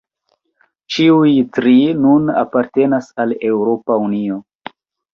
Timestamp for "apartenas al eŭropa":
2.47-4.03